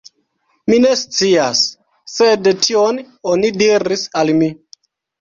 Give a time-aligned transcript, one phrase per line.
[0.71, 1.61] Mi ne scias,
[2.15, 3.05] sed tion
[3.37, 4.55] oni diris al mi.